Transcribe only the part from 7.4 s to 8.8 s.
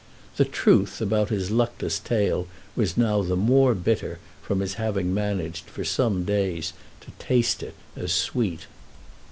it as sweet.